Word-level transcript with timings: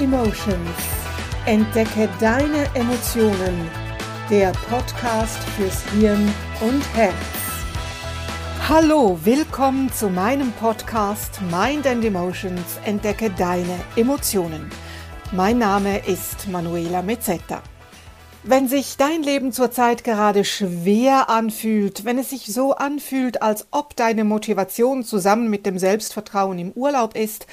Emotions. 0.00 0.58
Entdecke 1.46 2.08
deine 2.18 2.66
Emotionen. 2.74 3.70
Der 4.28 4.50
Podcast 4.68 5.38
fürs 5.56 5.84
Hirn 5.92 6.32
und 6.60 6.82
Herz. 6.94 7.14
Hallo, 8.68 9.16
willkommen 9.22 9.92
zu 9.92 10.08
meinem 10.08 10.50
Podcast 10.52 11.40
Mind 11.42 11.86
and 11.86 12.04
Emotions. 12.04 12.80
Entdecke 12.84 13.30
deine 13.30 13.78
Emotionen. 13.94 14.68
Mein 15.30 15.58
Name 15.58 16.04
ist 16.06 16.48
Manuela 16.48 17.00
Mezzetta. 17.00 17.62
Wenn 18.46 18.68
sich 18.68 18.98
dein 18.98 19.22
Leben 19.22 19.52
zurzeit 19.52 20.04
gerade 20.04 20.44
schwer 20.44 21.30
anfühlt, 21.30 22.04
wenn 22.04 22.18
es 22.18 22.28
sich 22.28 22.52
so 22.52 22.74
anfühlt, 22.74 23.40
als 23.40 23.68
ob 23.70 23.96
deine 23.96 24.24
Motivation 24.24 25.02
zusammen 25.02 25.48
mit 25.48 25.64
dem 25.64 25.78
Selbstvertrauen 25.78 26.58
im 26.58 26.70
Urlaub 26.72 27.16
ist, 27.16 27.46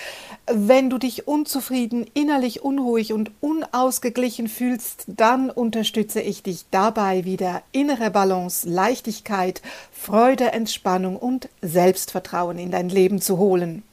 wenn 0.48 0.90
du 0.90 0.98
dich 0.98 1.28
unzufrieden, 1.28 2.06
innerlich 2.14 2.64
unruhig 2.64 3.14
und 3.14 3.32
unausgeglichen 3.42 4.48
fühlst, 4.48 5.06
dann 5.08 5.50
unterstütze 5.50 6.22
ich 6.22 6.44
dich 6.44 6.66
dabei, 6.72 7.26
wieder 7.26 7.62
innere 7.72 8.12
Balance, 8.12 8.68
Leichtigkeit, 8.68 9.62
Freude, 9.92 10.52
Entspannung 10.52 11.16
und 11.16 11.50
Selbstvertrauen 11.62 12.58
in 12.58 12.72
dein 12.72 12.90
Leben 12.90 13.22
zu 13.22 13.38
holen. 13.38 13.84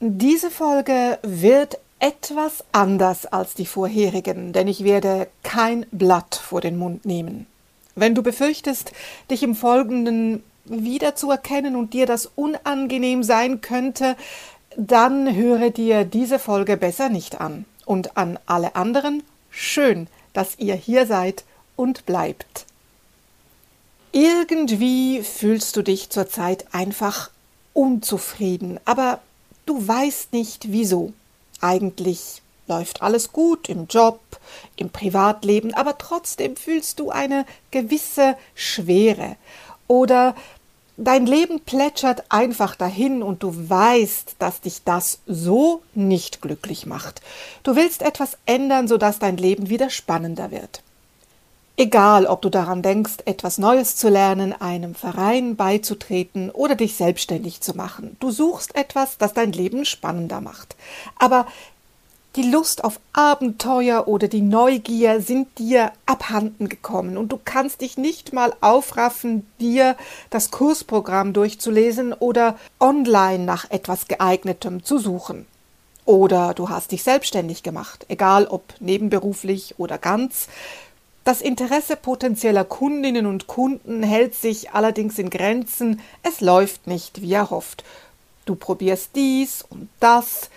Diese 0.00 0.50
Folge 0.50 1.18
wird 1.22 1.78
etwas 1.98 2.64
anders 2.70 3.26
als 3.26 3.54
die 3.54 3.66
vorherigen, 3.66 4.52
denn 4.52 4.68
ich 4.68 4.84
werde 4.84 5.26
kein 5.42 5.86
Blatt 5.90 6.36
vor 6.36 6.60
den 6.60 6.76
Mund 6.76 7.04
nehmen. 7.04 7.46
Wenn 7.96 8.14
du 8.14 8.22
befürchtest, 8.22 8.92
dich 9.28 9.42
im 9.42 9.56
Folgenden 9.56 10.44
wiederzuerkennen 10.66 11.74
und 11.74 11.94
dir 11.94 12.06
das 12.06 12.26
unangenehm 12.36 13.24
sein 13.24 13.60
könnte, 13.60 14.16
dann 14.78 15.34
höre 15.34 15.70
dir 15.70 16.04
diese 16.04 16.38
Folge 16.38 16.76
besser 16.76 17.08
nicht 17.08 17.40
an. 17.40 17.64
Und 17.84 18.16
an 18.16 18.38
alle 18.46 18.76
anderen, 18.76 19.24
schön, 19.50 20.06
dass 20.32 20.56
ihr 20.58 20.76
hier 20.76 21.04
seid 21.04 21.44
und 21.74 22.06
bleibt. 22.06 22.64
Irgendwie 24.12 25.22
fühlst 25.22 25.74
du 25.76 25.82
dich 25.82 26.10
zurzeit 26.10 26.66
einfach 26.72 27.30
unzufrieden, 27.72 28.78
aber 28.84 29.20
du 29.66 29.86
weißt 29.86 30.32
nicht 30.32 30.70
wieso. 30.70 31.12
Eigentlich 31.60 32.40
läuft 32.68 33.02
alles 33.02 33.32
gut 33.32 33.68
im 33.68 33.88
Job, 33.88 34.20
im 34.76 34.90
Privatleben, 34.90 35.74
aber 35.74 35.98
trotzdem 35.98 36.54
fühlst 36.54 37.00
du 37.00 37.10
eine 37.10 37.46
gewisse 37.72 38.36
Schwere 38.54 39.36
oder 39.88 40.36
dein 40.98 41.24
Leben 41.24 41.60
plätschert 41.60 42.24
einfach 42.28 42.74
dahin 42.74 43.22
und 43.22 43.42
du 43.42 43.70
weißt, 43.70 44.36
dass 44.38 44.60
dich 44.60 44.82
das 44.84 45.20
so 45.26 45.82
nicht 45.94 46.42
glücklich 46.42 46.84
macht. 46.84 47.22
Du 47.62 47.76
willst 47.76 48.02
etwas 48.02 48.36
ändern, 48.44 48.88
sodass 48.88 49.18
dein 49.18 49.36
Leben 49.36 49.70
wieder 49.70 49.88
spannender 49.88 50.50
wird. 50.50 50.82
Egal, 51.80 52.26
ob 52.26 52.42
du 52.42 52.48
daran 52.48 52.82
denkst, 52.82 53.18
etwas 53.24 53.56
Neues 53.56 53.94
zu 53.94 54.08
lernen, 54.08 54.52
einem 54.52 54.96
Verein 54.96 55.54
beizutreten 55.54 56.50
oder 56.50 56.74
dich 56.74 56.96
selbstständig 56.96 57.60
zu 57.60 57.76
machen. 57.76 58.16
Du 58.18 58.32
suchst 58.32 58.74
etwas, 58.74 59.16
das 59.16 59.32
dein 59.32 59.52
Leben 59.52 59.84
spannender 59.84 60.40
macht. 60.40 60.74
Aber 61.20 61.46
die 62.36 62.42
Lust 62.42 62.84
auf 62.84 63.00
Abenteuer 63.12 64.06
oder 64.06 64.28
die 64.28 64.42
Neugier 64.42 65.20
sind 65.20 65.58
dir 65.58 65.92
abhanden 66.06 66.68
gekommen 66.68 67.16
und 67.16 67.32
du 67.32 67.40
kannst 67.42 67.80
dich 67.80 67.96
nicht 67.96 68.32
mal 68.32 68.54
aufraffen, 68.60 69.46
dir 69.60 69.96
das 70.30 70.50
Kursprogramm 70.50 71.32
durchzulesen 71.32 72.12
oder 72.12 72.58
online 72.78 73.44
nach 73.44 73.70
etwas 73.70 74.08
geeignetem 74.08 74.84
zu 74.84 74.98
suchen. 74.98 75.46
Oder 76.04 76.54
du 76.54 76.68
hast 76.68 76.92
dich 76.92 77.02
selbstständig 77.02 77.62
gemacht, 77.62 78.06
egal 78.08 78.46
ob 78.46 78.62
nebenberuflich 78.80 79.74
oder 79.78 79.98
ganz. 79.98 80.48
Das 81.24 81.42
Interesse 81.42 81.96
potenzieller 81.96 82.64
Kundinnen 82.64 83.26
und 83.26 83.46
Kunden 83.46 84.02
hält 84.02 84.34
sich 84.34 84.70
allerdings 84.70 85.18
in 85.18 85.28
Grenzen, 85.28 86.00
es 86.22 86.40
läuft 86.40 86.86
nicht 86.86 87.20
wie 87.20 87.34
erhofft. 87.34 87.84
Du 88.46 88.54
probierst 88.54 89.10
dies 89.14 89.62
und 89.68 89.90
das, 90.00 90.48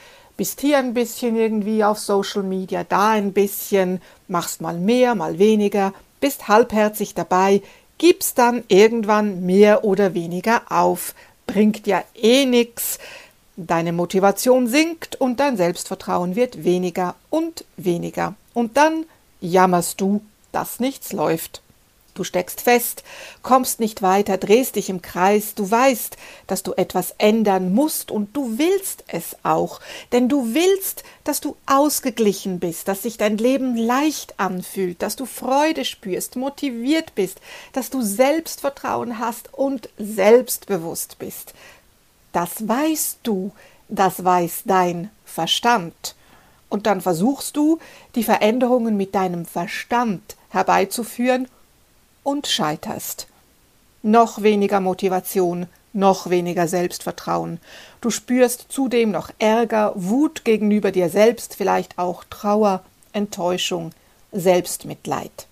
bist 0.42 0.60
hier 0.60 0.80
ein 0.80 0.96
bisschen 0.96 1.36
irgendwie 1.36 1.84
auf 1.84 2.00
Social 2.00 2.42
Media, 2.42 2.84
da 2.84 3.12
ein 3.12 3.32
bisschen, 3.32 4.02
machst 4.28 4.60
mal 4.60 4.76
mehr, 4.76 5.14
mal 5.14 5.38
weniger, 5.38 5.94
bist 6.20 6.48
halbherzig 6.48 7.14
dabei, 7.14 7.62
gibst 8.00 8.40
dann 8.40 8.64
irgendwann 8.68 9.46
mehr 9.46 9.84
oder 9.84 10.16
weniger 10.16 10.64
auf, 10.72 11.14
bringt 11.46 11.86
ja 11.86 12.04
eh 12.16 12.48
nix, 12.48 12.98
deine 13.56 13.94
Motivation 13.94 14.66
sinkt 14.66 15.16
und 15.16 15.40
dein 15.40 15.58
Selbstvertrauen 15.58 16.36
wird 16.36 16.64
weniger 16.64 17.14
und 17.30 17.64
weniger. 17.78 18.34
Und 18.56 18.78
dann 18.78 19.06
jammerst 19.42 20.02
du 20.02 20.22
dass 20.52 20.80
nichts 20.80 21.14
läuft. 21.14 21.62
Du 22.22 22.26
steckst 22.26 22.62
fest, 22.62 23.04
kommst 23.42 23.80
nicht 23.80 24.04
weiter, 24.04 24.38
drehst 24.38 24.76
dich 24.76 24.92
im 24.92 25.02
Kreis, 25.02 25.56
du 25.56 25.72
weißt, 25.72 26.18
dass 26.46 26.62
du 26.62 26.74
etwas 26.74 27.16
ändern 27.18 27.74
musst 27.74 28.12
und 28.12 28.38
du 28.38 28.60
willst 28.60 29.04
es 29.08 29.38
auch, 29.42 29.80
denn 30.12 30.30
du 30.30 30.54
willst, 30.54 31.04
dass 31.24 31.42
du 31.42 31.56
ausgeglichen 31.66 32.60
bist, 32.60 32.88
dass 32.88 33.02
sich 33.02 33.18
dein 33.18 33.40
Leben 33.40 33.76
leicht 33.76 34.40
anfühlt, 34.40 35.02
dass 35.02 35.16
du 35.16 35.26
Freude 35.26 35.84
spürst, 35.84 36.36
motiviert 36.36 37.16
bist, 37.16 37.42
dass 37.74 37.90
du 37.90 38.04
Selbstvertrauen 38.04 39.18
hast 39.18 39.52
und 39.52 39.90
selbstbewusst 39.98 41.18
bist. 41.18 41.56
Das 42.34 42.68
weißt 42.68 43.22
du, 43.24 43.52
das 43.90 44.24
weiß 44.24 44.62
dein 44.66 45.10
Verstand. 45.26 46.14
Und 46.70 46.86
dann 46.86 47.02
versuchst 47.02 47.58
du, 47.58 47.80
die 48.14 48.24
Veränderungen 48.24 48.96
mit 48.96 49.16
deinem 49.16 49.48
Verstand 49.48 50.36
herbeizuführen 50.50 51.48
und 52.24 52.48
scheiterst. 52.48 53.28
Noch 54.04 54.42
weniger 54.42 54.80
Motivation, 54.80 55.68
noch 55.94 56.30
weniger 56.30 56.68
Selbstvertrauen. 56.68 57.60
Du 58.00 58.10
spürst 58.10 58.66
zudem 58.70 59.12
noch 59.12 59.30
Ärger, 59.40 59.94
Wut 59.96 60.46
gegenüber 60.46 60.92
dir 60.92 61.10
selbst, 61.10 61.56
vielleicht 61.56 61.98
auch 61.98 62.24
Trauer, 62.30 62.84
Enttäuschung, 63.14 63.92
Selbstmitleid. 64.32 65.48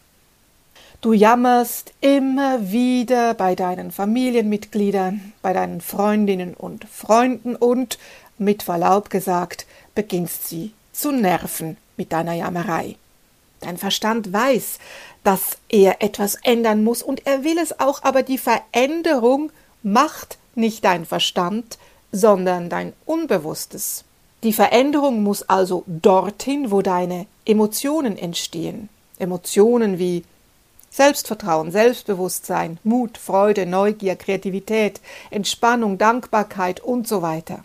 Du 1.02 1.14
jammerst 1.14 1.94
immer 2.02 2.72
wieder 2.72 3.34
bei 3.34 3.56
deinen 3.56 3.92
Familienmitgliedern, 3.92 5.34
bei 5.42 5.54
deinen 5.54 5.80
Freundinnen 5.80 6.54
und 6.54 6.86
Freunden 6.86 7.56
und, 7.56 7.98
mit 8.38 8.64
Verlaub 8.64 9.10
gesagt, 9.10 9.66
beginnst 9.96 10.48
sie 10.48 10.74
zu 10.92 11.12
nerven 11.12 11.78
mit 11.96 12.12
deiner 12.12 12.34
Jammerei. 12.34 12.96
Dein 13.62 13.78
Verstand 13.78 14.32
weiß, 14.32 14.80
dass 15.24 15.58
er 15.68 16.02
etwas 16.02 16.36
ändern 16.44 16.84
muss 16.84 17.04
und 17.04 17.26
er 17.26 17.44
will 17.44 17.58
es 17.58 17.80
auch, 17.80 18.04
aber 18.04 18.24
die 18.24 18.38
Veränderung 18.38 19.52
macht 19.84 20.38
nicht 20.56 20.84
dein 20.84 21.06
Verstand, 21.06 21.78
sondern 22.12 22.70
dein 22.70 22.94
Unbewusstes. 23.06 24.04
Die 24.44 24.54
Veränderung 24.54 25.22
muss 25.22 25.44
also 25.44 25.84
dorthin, 25.88 26.72
wo 26.72 26.82
deine 26.82 27.26
Emotionen 27.46 28.18
entstehen. 28.18 28.90
Emotionen 29.20 30.00
wie 30.00 30.24
Selbstvertrauen, 30.90 31.72
Selbstbewusstsein, 31.72 32.80
Mut, 32.84 33.18
Freude, 33.18 33.66
Neugier, 33.66 34.16
Kreativität, 34.16 35.02
Entspannung, 35.30 35.98
Dankbarkeit 35.98 36.80
und 36.80 37.08
so 37.08 37.22
weiter. 37.22 37.64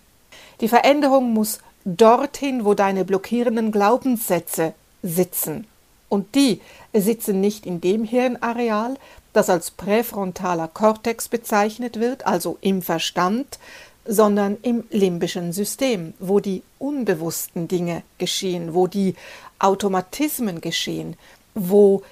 Die 0.61 0.69
Veränderung 0.69 1.33
muss 1.33 1.61
dorthin, 1.85 2.65
wo 2.65 2.75
deine 2.75 3.05
blockierenden 3.05 3.73
Glaubenssätze 3.73 4.75
sitzen 5.03 5.67
und 6.15 6.37
die 6.37 6.61
sitzen 6.93 7.41
nicht 7.41 7.67
in 7.67 7.81
dem 7.81 8.05
Hirnareal, 8.05 8.97
das 9.33 9.51
als 9.51 9.73
präfrontaler 9.73 10.69
Kortex 10.69 11.29
bezeichnet 11.29 11.99
wird, 11.99 12.25
also 12.25 12.57
im 12.61 12.83
Verstand, 12.83 13.59
sondern 14.07 14.57
im 14.63 14.85
limbischen 14.91 15.53
System, 15.53 16.15
wo 16.21 16.39
die 16.39 16.63
unbewussten 16.79 17.67
Dinge 17.67 18.05
geschehen, 18.19 18.75
wo 18.75 18.87
die 18.87 19.17
Automatismen 19.59 20.61
geschehen, 20.61 21.17
wo 21.55 22.03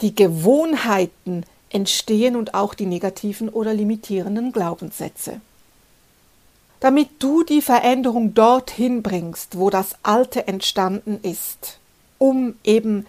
die 0.00 0.14
Gewohnheiten 0.14 1.44
entstehen 1.68 2.36
und 2.36 2.54
auch 2.54 2.72
die 2.72 2.86
negativen 2.86 3.50
oder 3.50 3.74
limitierenden 3.74 4.52
Glaubenssätze. 4.52 5.42
Damit 6.80 7.08
du 7.18 7.42
die 7.42 7.60
Veränderung 7.60 8.32
dorthin 8.32 9.02
bringst, 9.02 9.58
wo 9.58 9.68
das 9.68 9.96
Alte 10.02 10.48
entstanden 10.48 11.20
ist, 11.22 11.78
um 12.16 12.54
eben 12.64 13.04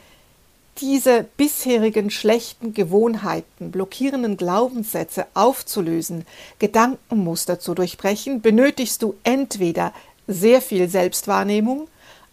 diese 0.82 1.26
bisherigen 1.38 2.10
schlechten 2.10 2.74
Gewohnheiten, 2.74 3.72
blockierenden 3.72 4.36
Glaubenssätze 4.36 5.28
aufzulösen, 5.36 6.26
Gedankenmuster 6.60 7.60
zu 7.60 7.76
durchbrechen, 7.76 8.42
benötigst 8.42 9.04
du 9.04 9.16
entweder 9.24 9.94
sehr 10.28 10.62
viel 10.62 10.90
Selbstwahrnehmung, 10.90 11.88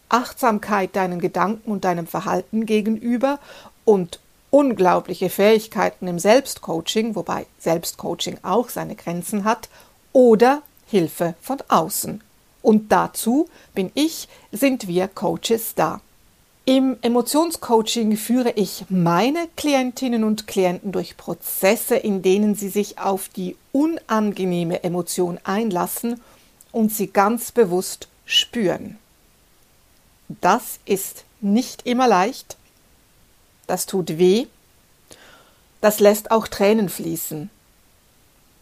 Achtsamkeit 0.09 0.95
deinen 0.95 1.19
Gedanken 1.19 1.71
und 1.71 1.85
deinem 1.85 2.07
Verhalten 2.07 2.65
gegenüber 2.65 3.39
und 3.85 4.19
unglaubliche 4.49 5.29
Fähigkeiten 5.29 6.07
im 6.07 6.17
Selbstcoaching, 6.17 7.15
wobei 7.15 7.45
Selbstcoaching 7.59 8.39
auch 8.41 8.69
seine 8.69 8.95
Grenzen 8.95 9.43
hat, 9.43 9.69
oder 10.11 10.63
Hilfe 10.87 11.35
von 11.39 11.59
außen. 11.67 12.21
Und 12.63 12.91
dazu 12.91 13.47
bin 13.75 13.91
ich, 13.93 14.27
sind 14.51 14.87
wir 14.87 15.07
Coaches 15.07 15.75
da. 15.75 16.01
Im 16.65 16.97
Emotionscoaching 17.01 18.15
führe 18.15 18.51
ich 18.51 18.85
meine 18.89 19.47
Klientinnen 19.55 20.23
und 20.23 20.45
Klienten 20.45 20.91
durch 20.91 21.17
Prozesse, 21.17 21.95
in 21.95 22.21
denen 22.21 22.53
sie 22.53 22.69
sich 22.69 22.99
auf 22.99 23.27
die 23.29 23.55
unangenehme 23.71 24.83
Emotion 24.83 25.39
einlassen 25.43 26.21
und 26.71 26.93
sie 26.93 27.07
ganz 27.07 27.51
bewusst 27.51 28.07
spüren. 28.25 28.99
Das 30.27 30.79
ist 30.85 31.23
nicht 31.41 31.87
immer 31.87 32.07
leicht, 32.07 32.57
das 33.65 33.87
tut 33.87 34.19
weh, 34.19 34.45
das 35.81 35.99
lässt 35.99 36.29
auch 36.29 36.47
Tränen 36.47 36.89
fließen. 36.89 37.49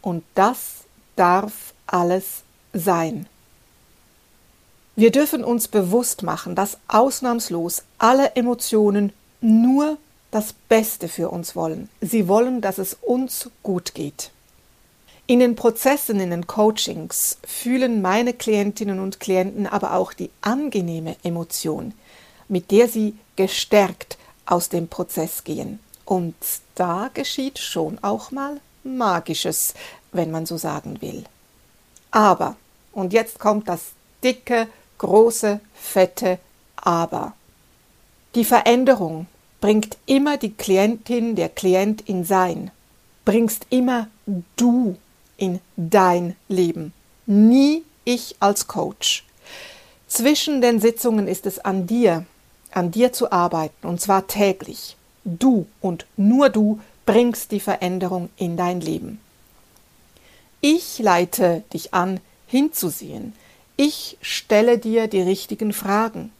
Und 0.01 0.23
das 0.35 0.85
darf 1.15 1.73
alles 1.87 2.43
sein. 2.71 3.27
Wir 4.99 5.11
dürfen 5.11 5.43
uns 5.43 5.67
bewusst 5.67 6.23
machen, 6.23 6.55
dass 6.55 6.79
ausnahmslos 6.87 7.83
alle 7.99 8.35
Emotionen 8.35 9.13
nur 9.41 9.99
das 10.31 10.53
Beste 10.53 11.07
für 11.07 11.29
uns 11.29 11.55
wollen. 11.55 11.87
Sie 12.01 12.27
wollen, 12.27 12.61
dass 12.61 12.79
es 12.79 12.97
uns 13.01 13.51
gut 13.61 13.93
geht. 13.93 14.31
In 15.27 15.39
den 15.39 15.55
Prozessen, 15.55 16.19
in 16.19 16.31
den 16.31 16.47
Coachings 16.47 17.37
fühlen 17.45 18.01
meine 18.01 18.33
Klientinnen 18.33 18.99
und 18.99 19.19
Klienten 19.19 19.67
aber 19.67 19.93
auch 19.93 20.13
die 20.13 20.31
angenehme 20.41 21.15
Emotion, 21.21 21.93
mit 22.47 22.71
der 22.71 22.87
sie 22.87 23.15
gestärkt 23.35 24.17
aus 24.47 24.69
dem 24.69 24.87
Prozess 24.87 25.43
gehen. 25.43 25.77
Und 26.05 26.33
da 26.73 27.11
geschieht 27.13 27.59
schon 27.59 27.99
auch 28.01 28.31
mal 28.31 28.59
Magisches, 28.83 29.75
wenn 30.11 30.31
man 30.31 30.47
so 30.47 30.57
sagen 30.57 31.01
will. 31.01 31.23
Aber, 32.09 32.55
und 32.93 33.13
jetzt 33.13 33.37
kommt 33.37 33.69
das 33.69 33.91
dicke, 34.23 34.67
große, 34.97 35.59
fette 35.73 36.39
Aber. 36.75 37.33
Die 38.35 38.45
Veränderung 38.45 39.27
bringt 39.61 39.97
immer 40.05 40.37
die 40.37 40.53
Klientin, 40.53 41.35
der 41.35 41.49
Klient 41.49 42.01
in 42.01 42.23
sein, 42.23 42.71
bringst 43.25 43.65
immer 43.69 44.07
du 44.55 44.95
in 45.37 45.59
dein 45.75 46.35
Leben, 46.47 46.93
nie 47.25 47.83
ich 48.05 48.35
als 48.39 48.67
Coach. 48.67 49.25
Zwischen 50.07 50.61
den 50.61 50.79
Sitzungen 50.79 51.27
ist 51.27 51.45
es 51.45 51.59
an 51.59 51.87
dir, 51.87 52.25
an 52.71 52.91
dir 52.91 53.11
zu 53.11 53.31
arbeiten, 53.31 53.87
und 53.87 53.99
zwar 53.99 54.27
täglich. 54.27 54.95
Du 55.25 55.65
und 55.81 56.05
nur 56.15 56.49
du 56.49 56.79
bringst 57.05 57.51
die 57.51 57.59
Veränderung 57.59 58.29
in 58.37 58.55
dein 58.55 58.79
Leben. 58.79 59.19
Ich 60.61 60.99
leite 60.99 61.63
dich 61.73 61.93
an, 61.93 62.19
hinzusehen, 62.47 63.33
ich 63.77 64.17
stelle 64.21 64.79
dir 64.79 65.07
die 65.07 65.21
richtigen 65.21 65.71
Fragen. 65.71 66.31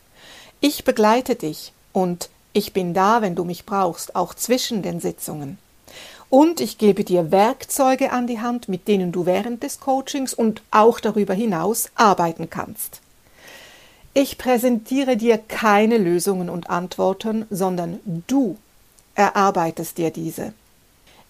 Ich 0.59 0.83
begleite 0.83 1.35
dich 1.35 1.71
und 1.93 2.29
ich 2.51 2.73
bin 2.73 2.95
da, 2.95 3.21
wenn 3.21 3.35
du 3.35 3.43
mich 3.43 3.65
brauchst, 3.65 4.15
auch 4.15 4.33
zwischen 4.33 4.81
den 4.81 4.99
Sitzungen. 4.99 5.59
Und 6.29 6.59
ich 6.59 6.77
gebe 6.77 7.03
dir 7.03 7.31
Werkzeuge 7.31 8.11
an 8.11 8.27
die 8.27 8.41
Hand, 8.41 8.67
mit 8.67 8.87
denen 8.87 9.11
du 9.11 9.25
während 9.25 9.63
des 9.63 9.79
Coachings 9.79 10.33
und 10.33 10.61
auch 10.71 10.99
darüber 10.99 11.35
hinaus 11.35 11.89
arbeiten 11.95 12.49
kannst. 12.49 13.01
Ich 14.13 14.39
präsentiere 14.39 15.15
dir 15.15 15.37
keine 15.37 15.99
Lösungen 15.99 16.49
und 16.49 16.71
Antworten, 16.71 17.45
sondern 17.51 17.99
du 18.25 18.57
erarbeitest 19.13 19.99
dir 19.99 20.09
diese. 20.09 20.53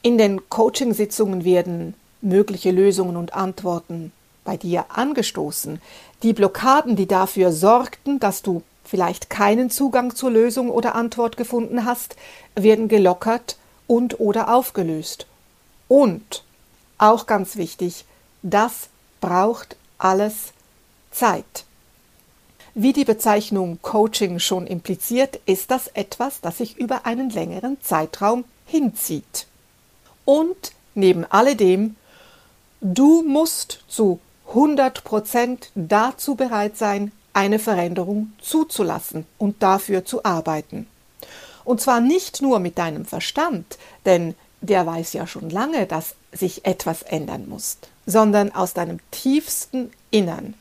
In 0.01 0.17
den 0.17 0.49
Coachingsitzungen 0.49 1.43
werden 1.43 1.95
mögliche 2.21 2.71
Lösungen 2.71 3.17
und 3.17 3.33
Antworten 3.33 4.13
bei 4.47 4.55
dir 4.55 4.85
angestoßen. 4.87 5.81
Die 6.23 6.31
Blockaden, 6.31 6.95
die 6.95 7.05
dafür 7.05 7.51
sorgten, 7.51 8.19
dass 8.19 8.41
du 8.41 8.63
vielleicht 8.85 9.29
keinen 9.29 9.69
Zugang 9.69 10.15
zur 10.15 10.31
Lösung 10.31 10.71
oder 10.71 10.95
Antwort 10.95 11.35
gefunden 11.35 11.83
hast, 11.83 12.15
werden 12.55 12.87
gelockert 12.87 13.57
und 13.87 14.21
oder 14.21 14.53
aufgelöst. 14.53 15.27
Und, 15.89 16.45
auch 16.97 17.25
ganz 17.25 17.57
wichtig, 17.57 18.05
das 18.41 18.87
braucht 19.19 19.75
alles 19.97 20.53
Zeit. 21.11 21.65
Wie 22.73 22.93
die 22.93 23.05
Bezeichnung 23.05 23.79
Coaching 23.81 24.39
schon 24.39 24.65
impliziert, 24.65 25.41
ist 25.45 25.71
das 25.71 25.87
etwas, 25.89 26.39
das 26.39 26.59
sich 26.59 26.77
über 26.77 27.05
einen 27.05 27.29
längeren 27.31 27.81
Zeitraum 27.81 28.45
hinzieht. 28.65 29.45
Und 30.23 30.71
neben 30.95 31.25
alledem, 31.25 31.97
du 32.79 33.23
musst 33.23 33.83
zu 33.89 34.21
100 34.49 35.03
Prozent 35.03 35.71
dazu 35.75 36.35
bereit 36.35 36.77
sein, 36.77 37.11
eine 37.33 37.59
Veränderung 37.59 38.33
zuzulassen 38.41 39.25
und 39.37 39.61
dafür 39.61 40.05
zu 40.05 40.23
arbeiten. 40.25 40.87
Und 41.63 41.81
zwar 41.81 41.99
nicht 41.99 42.41
nur 42.41 42.59
mit 42.59 42.77
deinem 42.77 43.05
Verstand, 43.05 43.77
denn 44.05 44.35
der 44.61 44.85
weiß 44.85 45.13
ja 45.13 45.27
schon 45.27 45.49
lange, 45.49 45.85
dass 45.85 46.15
sich 46.31 46.65
etwas 46.65 47.03
ändern 47.03 47.47
muss, 47.47 47.77
sondern 48.05 48.53
aus 48.55 48.73
deinem 48.73 48.99
tiefsten 49.11 49.91
Innern. 50.11 50.55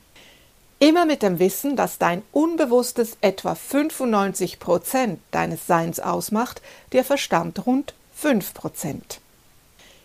Immer 0.78 1.06
mit 1.06 1.22
dem 1.22 1.38
Wissen, 1.38 1.76
dass 1.76 1.96
dein 1.96 2.22
Unbewusstes 2.32 3.16
etwa 3.22 3.54
95 3.54 4.58
Prozent 4.58 5.20
deines 5.30 5.66
Seins 5.66 6.00
ausmacht, 6.00 6.60
der 6.92 7.04
Verstand 7.04 7.66
rund 7.66 7.94
5 8.14 8.52
Prozent. 8.52 9.20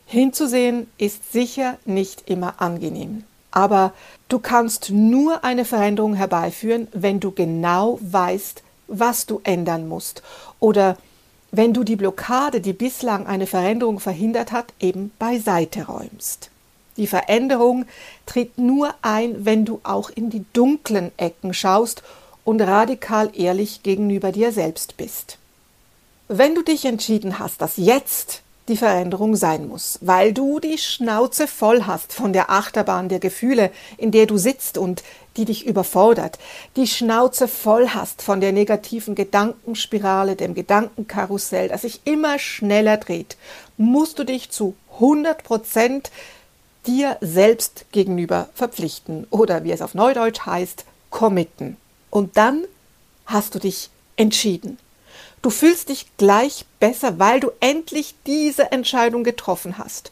Hinzusehen 0.05 0.89
ist 0.97 1.31
sicher 1.31 1.77
nicht 1.85 2.29
immer 2.29 2.61
angenehm. 2.61 3.25
Aber 3.51 3.93
du 4.29 4.39
kannst 4.39 4.89
nur 4.89 5.43
eine 5.43 5.65
Veränderung 5.65 6.13
herbeiführen, 6.13 6.87
wenn 6.93 7.19
du 7.19 7.31
genau 7.31 7.99
weißt, 8.01 8.63
was 8.87 9.25
du 9.25 9.41
ändern 9.43 9.87
musst. 9.87 10.23
Oder 10.59 10.97
wenn 11.51 11.73
du 11.73 11.83
die 11.83 11.97
Blockade, 11.97 12.61
die 12.61 12.73
bislang 12.73 13.27
eine 13.27 13.45
Veränderung 13.45 13.99
verhindert 13.99 14.51
hat, 14.51 14.73
eben 14.79 15.11
beiseite 15.19 15.87
räumst. 15.87 16.49
Die 16.97 17.07
Veränderung 17.07 17.85
tritt 18.25 18.57
nur 18.57 18.93
ein, 19.01 19.45
wenn 19.45 19.65
du 19.65 19.79
auch 19.83 20.09
in 20.09 20.29
die 20.29 20.45
dunklen 20.53 21.11
Ecken 21.17 21.53
schaust 21.53 22.03
und 22.43 22.61
radikal 22.61 23.31
ehrlich 23.33 23.83
gegenüber 23.83 24.31
dir 24.31 24.51
selbst 24.51 24.97
bist. 24.97 25.37
Wenn 26.27 26.55
du 26.55 26.61
dich 26.61 26.85
entschieden 26.85 27.39
hast, 27.39 27.61
dass 27.61 27.77
jetzt 27.77 28.41
die 28.71 28.77
Veränderung 28.77 29.35
sein 29.35 29.67
muss, 29.67 29.99
weil 30.01 30.33
du 30.33 30.59
die 30.59 30.77
Schnauze 30.77 31.45
voll 31.45 31.83
hast 31.83 32.13
von 32.13 32.31
der 32.33 32.49
Achterbahn 32.49 33.09
der 33.09 33.19
Gefühle, 33.19 33.69
in 33.97 34.11
der 34.11 34.25
du 34.25 34.37
sitzt 34.37 34.77
und 34.77 35.03
die 35.37 35.45
dich 35.45 35.65
überfordert, 35.65 36.39
die 36.75 36.87
Schnauze 36.87 37.47
voll 37.47 37.89
hast 37.89 38.21
von 38.21 38.41
der 38.41 38.53
negativen 38.53 39.13
Gedankenspirale, 39.13 40.35
dem 40.35 40.55
Gedankenkarussell, 40.55 41.67
das 41.67 41.81
sich 41.81 42.01
immer 42.05 42.39
schneller 42.39 42.97
dreht, 42.97 43.37
musst 43.77 44.19
du 44.19 44.23
dich 44.23 44.49
zu 44.51 44.75
100 44.93 45.43
Prozent 45.43 46.11
dir 46.87 47.17
selbst 47.21 47.85
gegenüber 47.91 48.49
verpflichten 48.53 49.27
oder 49.29 49.63
wie 49.63 49.71
es 49.71 49.81
auf 49.81 49.93
Neudeutsch 49.93 50.45
heißt, 50.45 50.85
committen. 51.09 51.77
Und 52.09 52.37
dann 52.37 52.63
hast 53.25 53.53
du 53.53 53.59
dich 53.59 53.89
entschieden. 54.15 54.77
Du 55.41 55.49
fühlst 55.49 55.89
dich 55.89 56.05
gleich 56.17 56.65
besser, 56.79 57.17
weil 57.17 57.39
du 57.39 57.51
endlich 57.59 58.15
diese 58.27 58.71
Entscheidung 58.71 59.23
getroffen 59.23 59.77
hast. 59.77 60.11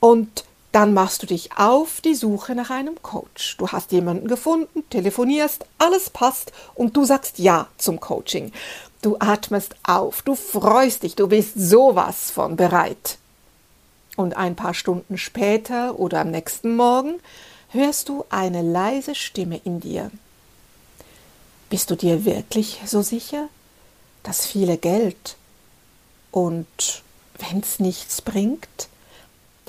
Und 0.00 0.44
dann 0.70 0.94
machst 0.94 1.22
du 1.22 1.26
dich 1.26 1.50
auf 1.56 2.00
die 2.02 2.14
Suche 2.14 2.54
nach 2.54 2.70
einem 2.70 3.02
Coach. 3.02 3.56
Du 3.56 3.68
hast 3.68 3.90
jemanden 3.90 4.28
gefunden, 4.28 4.84
telefonierst, 4.90 5.64
alles 5.78 6.10
passt 6.10 6.52
und 6.74 6.96
du 6.96 7.04
sagst 7.04 7.38
Ja 7.38 7.68
zum 7.78 7.98
Coaching. 8.00 8.52
Du 9.02 9.16
atmest 9.18 9.74
auf, 9.82 10.22
du 10.22 10.34
freust 10.34 11.02
dich, 11.02 11.16
du 11.16 11.28
bist 11.28 11.54
sowas 11.56 12.30
von 12.30 12.56
bereit. 12.56 13.18
Und 14.16 14.36
ein 14.36 14.56
paar 14.56 14.74
Stunden 14.74 15.16
später 15.16 15.98
oder 15.98 16.20
am 16.20 16.30
nächsten 16.30 16.76
Morgen 16.76 17.14
hörst 17.70 18.08
du 18.08 18.24
eine 18.28 18.62
leise 18.62 19.14
Stimme 19.14 19.60
in 19.64 19.80
dir. 19.80 20.10
Bist 21.70 21.90
du 21.90 21.96
dir 21.96 22.24
wirklich 22.24 22.80
so 22.86 23.02
sicher? 23.02 23.48
Das 24.28 24.44
viele 24.44 24.76
Geld. 24.76 25.36
Und 26.30 27.02
wenn 27.38 27.60
es 27.60 27.80
nichts 27.80 28.20
bringt, 28.20 28.88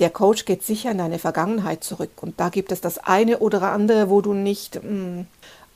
der 0.00 0.10
Coach 0.10 0.44
geht 0.44 0.62
sicher 0.62 0.90
in 0.90 0.98
deine 0.98 1.18
Vergangenheit 1.18 1.82
zurück 1.82 2.22
und 2.22 2.38
da 2.38 2.50
gibt 2.50 2.70
es 2.70 2.80
das 2.80 2.98
eine 2.98 3.38
oder 3.38 3.62
andere, 3.72 4.10
wo 4.10 4.20
du 4.20 4.34
nicht. 4.34 4.82
Mm, 4.82 5.22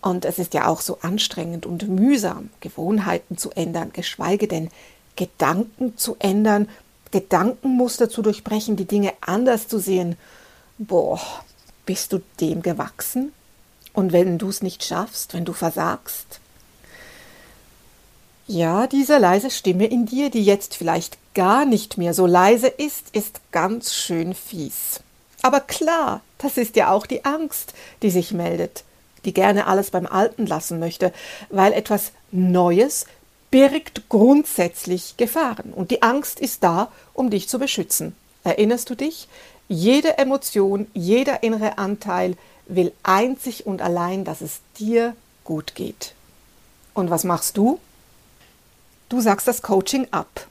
und 0.02 0.26
es 0.26 0.38
ist 0.38 0.52
ja 0.52 0.66
auch 0.66 0.82
so 0.82 0.98
anstrengend 1.00 1.64
und 1.64 1.88
mühsam, 1.88 2.50
Gewohnheiten 2.60 3.38
zu 3.38 3.50
ändern, 3.52 3.90
geschweige 3.94 4.48
denn 4.48 4.70
Gedanken 5.16 5.96
zu 5.96 6.16
ändern, 6.18 6.68
Gedankenmuster 7.10 8.10
zu 8.10 8.20
durchbrechen, 8.20 8.76
die 8.76 8.84
Dinge 8.84 9.14
anders 9.22 9.66
zu 9.66 9.78
sehen. 9.78 10.16
Boah, 10.76 11.20
bist 11.86 12.12
du 12.12 12.20
dem 12.38 12.60
gewachsen? 12.60 13.32
Und 13.94 14.12
wenn 14.12 14.36
du 14.36 14.50
es 14.50 14.60
nicht 14.60 14.84
schaffst, 14.84 15.32
wenn 15.32 15.46
du 15.46 15.54
versagst, 15.54 16.40
ja, 18.46 18.86
diese 18.86 19.18
leise 19.18 19.50
Stimme 19.50 19.86
in 19.86 20.06
dir, 20.06 20.30
die 20.30 20.44
jetzt 20.44 20.76
vielleicht 20.76 21.18
gar 21.34 21.64
nicht 21.64 21.98
mehr 21.98 22.14
so 22.14 22.26
leise 22.26 22.68
ist, 22.68 23.06
ist 23.12 23.40
ganz 23.52 23.94
schön 23.94 24.34
fies. 24.34 25.00
Aber 25.42 25.60
klar, 25.60 26.20
das 26.38 26.56
ist 26.56 26.76
ja 26.76 26.90
auch 26.90 27.06
die 27.06 27.24
Angst, 27.24 27.74
die 28.02 28.10
sich 28.10 28.32
meldet. 28.32 28.84
die 29.24 29.32
gerne 29.34 29.66
alles 29.66 29.90
beim 29.90 30.06
Alten 30.06 30.46
lassen 30.46 30.78
möchte, 30.78 31.12
weil 31.50 31.72
etwas 31.72 32.12
Neues 32.30 33.06
birgt 33.50 34.08
grundsätzlich 34.08 35.16
Gefahren 35.16 35.72
und 35.72 35.90
die 35.90 36.02
Angst 36.02 36.40
ist 36.40 36.62
da, 36.64 36.90
um 37.14 37.30
dich 37.30 37.48
zu 37.48 37.58
beschützen. 37.58 38.14
Erinnerst 38.42 38.90
du 38.90 38.94
dich? 38.94 39.28
Jede 39.68 40.18
Emotion, 40.18 40.86
jeder 40.92 41.42
innere 41.42 41.78
Anteil 41.78 42.36
will 42.66 42.92
einzig 43.02 43.66
und 43.66 43.80
allein, 43.80 44.24
dass 44.24 44.40
es 44.40 44.60
dir 44.78 45.14
gut 45.44 45.74
geht. 45.74 46.14
Und 46.92 47.10
was 47.10 47.24
machst 47.24 47.56
du? 47.56 47.78
Du 49.08 49.20
sagst 49.20 49.46
das 49.46 49.62
Coaching 49.62 50.06
ab. 50.10 50.46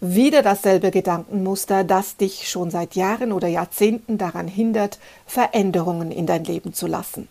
Wieder 0.00 0.42
dasselbe 0.42 0.90
Gedankenmuster, 0.90 1.82
das 1.82 2.16
dich 2.16 2.48
schon 2.50 2.70
seit 2.70 2.96
Jahren 2.96 3.32
oder 3.32 3.48
Jahrzehnten 3.48 4.18
daran 4.18 4.46
hindert, 4.46 4.98
Veränderungen 5.26 6.10
in 6.10 6.26
dein 6.26 6.44
Leben 6.44 6.74
zu 6.74 6.86
lassen. 6.86 7.28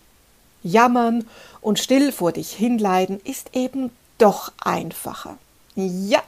Jammern 0.63 1.27
und 1.61 1.77
still 1.77 2.11
vor 2.11 2.31
dich 2.31 2.51
hinleiden 2.51 3.21
ist 3.23 3.51
eben 3.53 3.91
doch 4.17 4.51
einfacher. 4.63 5.37
Ja, 5.75 6.23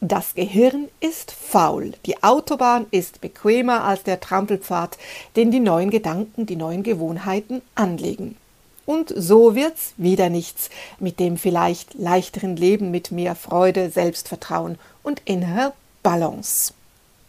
das 0.00 0.34
Gehirn 0.34 0.88
ist 1.00 1.32
faul. 1.32 1.94
Die 2.06 2.22
Autobahn 2.22 2.86
ist 2.92 3.20
bequemer 3.20 3.82
als 3.82 4.04
der 4.04 4.20
Trampelpfad, 4.20 4.98
den 5.34 5.50
die 5.50 5.58
neuen 5.58 5.90
Gedanken, 5.90 6.46
die 6.46 6.54
neuen 6.54 6.84
Gewohnheiten 6.84 7.60
anlegen. 7.74 8.36
Und 8.86 9.12
so 9.14 9.56
wird's 9.56 9.92
wieder 9.96 10.30
nichts 10.30 10.70
mit 11.00 11.18
dem 11.18 11.36
vielleicht 11.36 11.94
leichteren 11.94 12.56
Leben 12.56 12.90
mit 12.92 13.10
mehr 13.10 13.34
Freude, 13.34 13.90
Selbstvertrauen 13.90 14.78
und 15.02 15.20
innerer 15.24 15.74
Balance. 16.04 16.72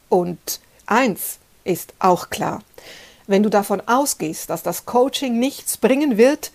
Und 0.08 0.60
eins 0.86 1.40
ist 1.64 1.94
auch 2.00 2.30
klar. 2.30 2.62
Wenn 3.26 3.44
du 3.44 3.50
davon 3.50 3.82
ausgehst, 3.86 4.50
dass 4.50 4.64
das 4.64 4.86
Coaching 4.86 5.40
nichts 5.40 5.78
bringen 5.78 6.18
wird, 6.18 6.52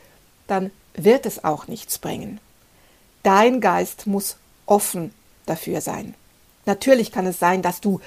dann 0.47 0.71
wird 0.95 1.27
es 1.27 1.45
auch 1.45 1.67
nichts 1.67 1.99
bringen. 1.99 2.41
Dein 3.25 3.61
Geist 3.61 4.07
muss 4.07 4.37
offen 4.67 5.13
dafür 5.47 5.81
sein. 5.81 6.15
Natürlich 6.65 7.13
kann 7.13 7.27
es 7.27 7.39
sein, 7.39 7.61
dass 7.61 7.81
du 7.81 8.01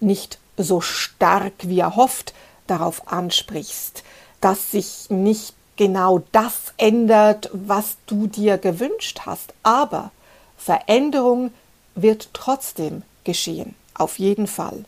nicht 0.00 0.38
so 0.56 0.80
stark 0.80 1.52
wie 1.62 1.78
er 1.78 1.96
hofft 1.96 2.34
darauf 2.66 3.10
ansprichst, 3.10 4.02
dass 4.40 4.70
sich 4.72 5.06
nicht 5.10 5.54
genau 5.80 6.20
das 6.30 6.74
ändert, 6.76 7.48
was 7.54 7.96
du 8.04 8.26
dir 8.26 8.58
gewünscht 8.58 9.20
hast. 9.24 9.54
Aber 9.62 10.10
Veränderung 10.58 11.52
wird 11.94 12.28
trotzdem 12.34 13.00
geschehen, 13.24 13.74
auf 13.94 14.18
jeden 14.18 14.46
Fall. 14.46 14.84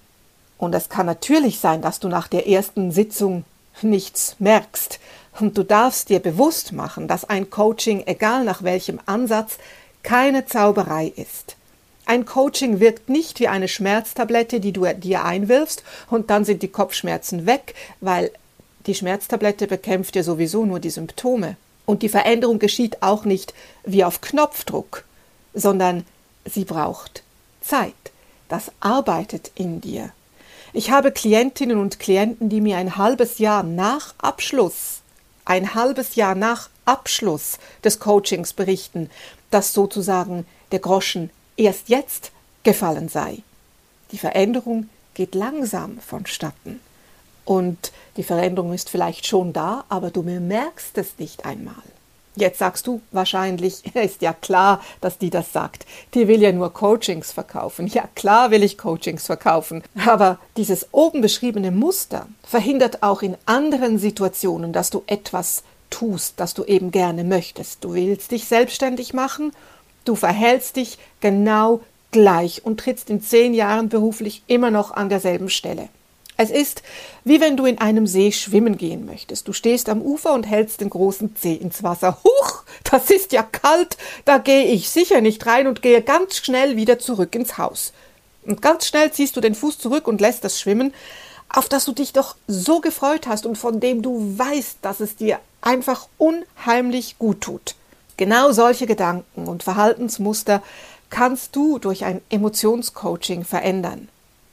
Und 0.59 0.75
es 0.75 0.91
kann 0.91 1.07
natürlich 1.07 1.61
sein, 1.61 1.81
dass 1.81 1.99
du 1.99 2.09
nach 2.09 2.29
der 2.29 2.47
ersten 2.47 2.93
Sitzung 2.93 3.45
nichts 3.81 4.37
merkst. 4.39 5.01
Und 5.41 5.57
du 5.57 5.63
darfst 5.63 6.11
dir 6.11 6.21
bewusst 6.21 6.73
machen, 6.73 7.09
dass 7.09 7.25
ein 7.25 7.49
Coaching, 7.49 8.03
egal 8.07 8.45
nach 8.45 8.63
welchem 8.63 9.01
Ansatz, 9.07 9.57
keine 10.03 10.45
Zauberei 10.45 11.11
ist. 11.17 11.57
Ein 12.05 12.27
Coaching 12.27 12.81
wirkt 12.81 13.09
nicht 13.09 13.41
wie 13.41 13.49
eine 13.49 13.69
Schmerztablette, 13.69 14.61
die 14.61 14.73
du 14.73 14.85
dir 14.93 15.25
einwirfst 15.25 15.85
und 16.11 16.29
dann 16.29 16.45
sind 16.45 16.63
die 16.63 16.69
Kopfschmerzen 16.69 17.47
weg, 17.47 17.75
weil 18.03 18.31
die 18.87 18.95
Schmerztablette 18.95 19.67
bekämpft 19.67 20.17
ja 20.17 20.23
sowieso 20.23 20.65
nur 20.65 20.81
die 20.81 20.91
Symptome. 20.91 21.57
Und 21.87 22.03
die 22.03 22.09
Veränderung 22.09 22.59
geschieht 22.59 23.03
auch 23.03 23.25
nicht 23.25 23.55
wie 23.85 24.05
auf 24.05 24.21
Knopfdruck, 24.21 25.05
sondern 25.55 26.05
sie 26.45 26.65
braucht 26.65 27.23
Zeit. 27.61 27.95
Das 28.49 28.71
arbeitet 28.81 29.51
in 29.55 29.81
dir. 29.81 30.11
Ich 30.73 30.91
habe 30.91 31.13
Klientinnen 31.13 31.79
und 31.79 31.99
Klienten, 31.99 32.49
die 32.49 32.61
mir 32.61 32.77
ein 32.79 32.97
halbes 32.97 33.39
Jahr 33.39 33.63
nach 33.63 34.15
Abschluss, 34.19 35.01
ein 35.45 35.75
halbes 35.75 36.15
Jahr 36.15 36.35
nach 36.35 36.71
Abschluss 36.85 37.59
des 37.85 37.99
Coachings 37.99 38.53
berichten, 38.53 39.11
dass 39.51 39.73
sozusagen 39.73 40.47
der 40.71 40.79
Groschen 40.79 41.31
erst 41.57 41.89
jetzt 41.89 42.33
gefallen 42.63 43.09
sei. 43.09 43.39
Die 44.13 44.19
Veränderung 44.19 44.89
geht 45.15 45.35
langsam 45.35 45.99
vonstatten. 45.99 46.81
Und 47.45 47.93
die 48.17 48.23
Veränderung 48.23 48.73
ist 48.73 48.91
vielleicht 48.91 49.27
schon 49.27 49.53
da, 49.53 49.85
aber 49.89 50.11
du 50.11 50.23
merkst 50.23 50.97
es 50.99 51.19
nicht 51.19 51.45
einmal. 51.45 51.75
Jetzt 52.35 52.59
sagst 52.59 52.87
du 52.87 53.03
wahrscheinlich, 53.11 53.85
ist 53.95 54.23
ja 54.23 54.33
klar, 54.33 54.81
dass 55.01 55.19
die 55.19 55.31
das 55.31 55.53
sagt. 55.53 55.85
Die 56.15 56.29
will 56.29 56.41
ja 56.41 56.53
nur 56.53 56.73
Coachings 56.73 57.33
verkaufen. 57.33 57.87
Ja, 57.89 58.09
klar 58.15 58.51
will 58.51 58.63
ich 58.63 58.79
Coachings 58.79 59.27
verkaufen. 59.27 59.83
Aber 60.07 60.39
dieses 60.57 60.89
oben 60.93 61.21
beschriebene 61.21 61.71
Muster 61.71 62.27
verhindert 62.43 63.03
auch 63.03 63.23
in 63.23 63.37
anderen 63.45 63.99
Situationen, 63.99 64.73
dass 64.73 64.91
du 64.91 65.03
etwas 65.07 65.63
tust, 65.91 66.35
das 66.39 66.55
du 66.55 66.65
eben 66.65 66.91
gerne 66.91 67.23
möchtest. 67.23 67.85
Du 67.85 67.93
willst 67.93 68.31
dich 68.31 68.47
selbstständig 68.47 69.13
machen, 69.13 69.53
du 70.07 70.15
verhältst 70.15 70.77
dich 70.77 70.99
genau 71.21 71.81
gleich 72.13 72.65
und 72.65 72.81
trittst 72.81 73.11
in 73.11 73.21
zehn 73.23 73.53
Jahren 73.53 73.91
beruflich 73.91 74.43
immer 74.47 74.71
noch 74.71 74.91
an 74.91 75.11
derselben 75.11 75.51
Stelle. 75.51 75.89
Es 76.43 76.51
ist 76.51 76.83
wie 77.25 77.41
wenn 77.41 77.57
du 77.57 77.67
in 77.67 77.79
einem 77.79 78.09
See 78.09 78.33
schwimmen 78.33 78.77
gehen 78.77 79.07
möchtest. 79.07 79.47
Du 79.47 79.53
stehst 79.53 79.89
am 79.89 80.03
Ufer 80.03 80.33
und 80.35 80.45
hältst 80.45 80.81
den 80.81 80.91
großen 80.91 81.37
Zeh 81.37 81.55
ins 81.55 81.85
Wasser. 81.85 82.19
Huch, 82.25 82.65
das 82.91 83.11
ist 83.11 83.33
ja 83.33 83.45
kalt, 83.45 83.97
da 84.25 84.39
gehe 84.39 84.65
ich 84.65 84.91
sicher 84.91 85.21
nicht 85.21 85.47
rein 85.47 85.69
und 85.69 85.83
gehe 85.83 86.03
ganz 86.03 86.37
schnell 86.37 86.77
wieder 86.77 86.99
zurück 86.99 87.35
ins 87.37 87.59
Haus. 87.59 87.93
Und 88.45 88.61
ganz 88.61 88.89
schnell 88.89 89.13
ziehst 89.13 89.37
du 89.37 89.41
den 89.41 89.55
Fuß 89.55 89.79
zurück 89.79 90.09
und 90.09 90.21
lässt 90.21 90.43
das 90.43 90.59
schwimmen, 90.59 90.93
auf 91.49 91.69
das 91.69 91.85
du 91.85 91.93
dich 91.93 92.13
doch 92.13 92.35
so 92.49 92.81
gefreut 92.81 93.29
hast 93.29 93.47
und 93.47 93.57
von 93.57 93.79
dem 93.79 94.03
du 94.03 94.37
weißt, 94.37 94.79
dass 94.83 94.99
es 94.99 95.15
dir 95.15 95.39
einfach 95.61 96.09
unheimlich 96.19 97.19
gut 97.19 97.41
tut. 97.41 97.77
Genau 98.17 98.51
solche 98.51 98.87
Gedanken 98.87 99.47
und 99.47 99.63
Verhaltensmuster 99.63 100.61
kannst 101.09 101.55
du 101.55 101.79
durch 101.79 102.05
ein 102.05 102.21
Emotionscoaching 102.31 103.45
verändern. 103.45 104.09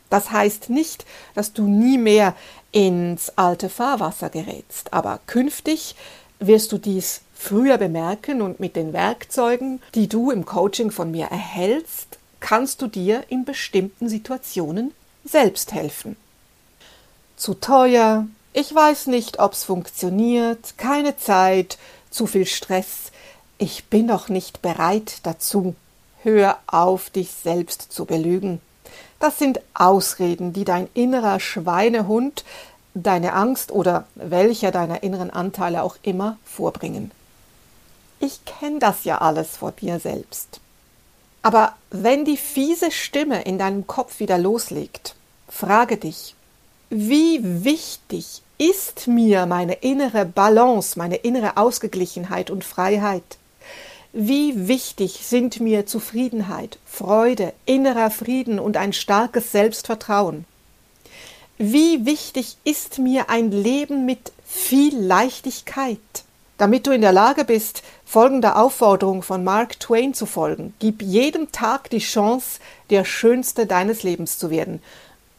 Das 0.10 0.32
heißt 0.32 0.70
nicht, 0.70 1.06
dass 1.36 1.54
du 1.54 1.64
nie 1.64 1.98
mehr 1.98 2.36
ins 2.72 3.30
alte 3.38 3.70
Fahrwasser 3.70 4.30
gerätst, 4.30 4.94
aber 4.94 5.20
künftig 5.28 5.96
wirst 6.40 6.72
du 6.72 6.78
dies 6.78 7.22
früher 7.34 7.78
bemerken 7.78 8.42
und 8.42 8.60
mit 8.60 8.76
den 8.76 8.94
Werkzeugen, 8.94 9.82
die 9.96 10.08
du 10.08 10.32
im 10.32 10.46
Coaching 10.46 10.92
von 10.92 11.12
mir 11.12 11.28
erhältst, 11.28 12.18
kannst 12.40 12.82
du 12.82 12.88
dir 12.88 13.24
in 13.30 13.46
bestimmten 13.46 14.10
Situationen 14.10 14.94
selbst 15.24 15.74
helfen. 15.74 16.16
Zu 17.38 17.54
teuer, 17.54 18.28
ich 18.54 18.74
weiß 18.74 19.08
nicht, 19.08 19.40
ob's 19.40 19.64
funktioniert, 19.64 20.78
keine 20.78 21.18
Zeit, 21.18 21.78
zu 22.10 22.26
viel 22.26 22.46
Stress, 22.46 23.12
ich 23.58 23.86
bin 23.86 24.06
noch 24.06 24.30
nicht 24.30 24.62
bereit 24.62 25.18
dazu. 25.24 25.76
Hör 26.24 26.60
auf, 26.68 27.10
dich 27.10 27.30
selbst 27.32 27.92
zu 27.92 28.06
belügen. 28.06 28.62
Das 29.20 29.38
sind 29.38 29.60
Ausreden, 29.74 30.54
die 30.54 30.64
dein 30.64 30.88
innerer 30.94 31.40
Schweinehund, 31.40 32.46
deine 32.94 33.34
Angst 33.34 33.72
oder 33.72 34.06
welcher 34.16 34.72
deiner 34.72 35.04
inneren 35.04 35.30
Anteile 35.30 35.84
auch 35.84 35.98
immer 36.02 36.38
vorbringen. 36.46 37.12
Ich 38.20 38.44
kenne 38.46 38.80
das 38.80 39.04
ja 39.04 39.20
alles 39.20 39.58
vor 39.58 39.72
dir 39.74 40.00
selbst. 40.00 40.60
Aber 41.42 41.76
wenn 41.90 42.26
die 42.26 42.38
fiese 42.38 42.92
Stimme 42.92 43.44
in 43.44 43.58
deinem 43.58 43.88
Kopf 43.88 44.20
wieder 44.20 44.38
loslegt, 44.38 45.16
frage 45.48 45.98
dich, 45.98 46.36
wie 46.90 47.40
wichtig 47.64 48.42
ist 48.58 49.08
mir 49.08 49.46
meine 49.46 49.74
innere 49.76 50.26
Balance, 50.26 50.98
meine 50.98 51.16
innere 51.16 51.56
Ausgeglichenheit 51.56 52.50
und 52.50 52.66
Freiheit? 52.66 53.38
Wie 54.12 54.68
wichtig 54.68 55.20
sind 55.22 55.60
mir 55.60 55.86
Zufriedenheit, 55.86 56.80
Freude, 56.84 57.54
innerer 57.68 58.10
Frieden 58.10 58.58
und 58.60 58.76
ein 58.76 58.92
starkes 58.92 59.52
Selbstvertrauen? 59.52 60.46
Wie 61.60 62.08
wichtig 62.08 62.58
ist 62.64 62.98
mir 62.98 63.30
ein 63.30 63.52
Leben 63.52 64.08
mit 64.08 64.32
viel 64.44 64.98
Leichtigkeit? 64.98 66.00
Damit 66.58 66.88
du 66.88 66.92
in 66.92 67.02
der 67.02 67.12
Lage 67.12 67.46
bist, 67.46 67.84
folgender 68.04 68.60
Aufforderung 68.60 69.22
von 69.22 69.44
Mark 69.44 69.80
Twain 69.80 70.16
zu 70.16 70.26
folgen, 70.26 70.74
gib 70.80 71.04
jedem 71.04 71.52
Tag 71.52 71.92
die 71.92 72.00
Chance, 72.00 72.60
der 72.90 73.06
Schönste 73.06 73.68
deines 73.68 74.02
Lebens 74.02 74.40
zu 74.40 74.50
werden. 74.50 74.82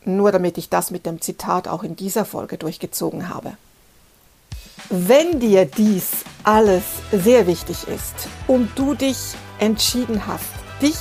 Nur 0.05 0.31
damit 0.31 0.59
ich 0.59 0.69
das 0.69 0.93
mit 0.93 1.07
dem 1.07 1.21
Zitat 1.21 1.67
auch 1.67 1.83
in 1.83 1.97
dieser 1.97 2.25
Folge 2.25 2.57
durchgezogen 2.57 3.29
habe. 3.29 3.57
Wenn 4.89 5.39
dir 5.39 5.67
dies 5.67 6.25
alles 6.43 6.83
sehr 7.13 7.47
wichtig 7.47 7.87
ist 7.87 8.29
und 8.47 8.71
du 8.77 8.95
dich 8.95 9.35
entschieden 9.59 10.27
hast, 10.27 10.51
dich 10.83 10.97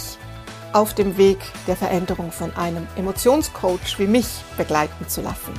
auf 0.74 0.94
dem 0.94 1.18
Weg 1.18 1.40
der 1.68 1.76
Veränderung 1.76 2.32
von 2.32 2.56
einem 2.56 2.88
Emotionscoach 2.96 3.98
wie 3.98 4.08
mich 4.08 4.28
begleiten 4.58 5.08
zu 5.08 5.22
lassen, 5.22 5.54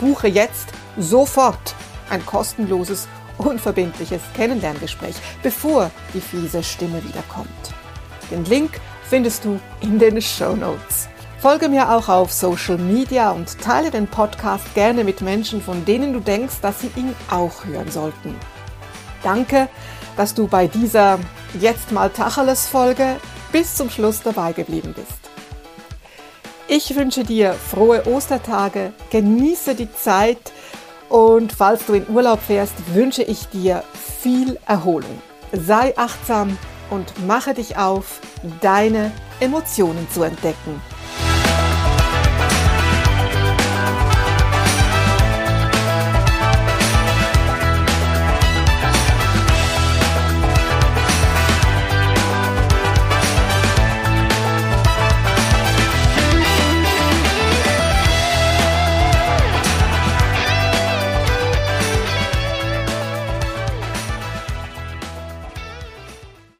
buche 0.00 0.28
jetzt 0.28 0.68
sofort 0.98 1.74
ein 2.10 2.24
kostenloses, 2.26 3.08
unverbindliches 3.38 4.20
Kennenlerngespräch, 4.34 5.16
bevor 5.42 5.90
die 6.12 6.20
fiese 6.20 6.62
Stimme 6.62 7.02
wiederkommt. 7.02 7.48
Den 8.30 8.44
Link 8.44 8.80
findest 9.08 9.44
du 9.44 9.58
in 9.80 9.98
den 9.98 10.20
Show 10.20 10.54
Notes. 10.54 11.08
Folge 11.42 11.68
mir 11.68 11.90
auch 11.90 12.08
auf 12.08 12.32
Social 12.32 12.78
Media 12.78 13.32
und 13.32 13.60
teile 13.60 13.90
den 13.90 14.06
Podcast 14.06 14.76
gerne 14.76 15.02
mit 15.02 15.22
Menschen, 15.22 15.60
von 15.60 15.84
denen 15.84 16.12
du 16.12 16.20
denkst, 16.20 16.60
dass 16.62 16.82
sie 16.82 16.90
ihn 16.94 17.16
auch 17.32 17.64
hören 17.64 17.90
sollten. 17.90 18.36
Danke, 19.24 19.68
dass 20.16 20.34
du 20.34 20.46
bei 20.46 20.68
dieser 20.68 21.18
jetzt 21.58 21.90
mal 21.90 22.10
Tacheles-Folge 22.10 23.16
bis 23.50 23.74
zum 23.74 23.90
Schluss 23.90 24.22
dabei 24.22 24.52
geblieben 24.52 24.94
bist. 24.94 25.18
Ich 26.68 26.94
wünsche 26.94 27.24
dir 27.24 27.54
frohe 27.54 28.06
Ostertage, 28.06 28.92
genieße 29.10 29.74
die 29.74 29.92
Zeit 29.92 30.52
und 31.08 31.52
falls 31.52 31.86
du 31.86 31.94
in 31.94 32.08
Urlaub 32.08 32.38
fährst, 32.40 32.74
wünsche 32.94 33.24
ich 33.24 33.48
dir 33.48 33.82
viel 34.22 34.60
Erholung. 34.68 35.20
Sei 35.50 35.92
achtsam 35.98 36.56
und 36.88 37.26
mache 37.26 37.52
dich 37.52 37.76
auf, 37.76 38.20
deine 38.60 39.10
Emotionen 39.40 40.06
zu 40.08 40.22
entdecken. 40.22 40.80